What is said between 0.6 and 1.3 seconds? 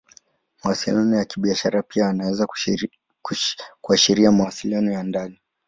Mawasiliano ya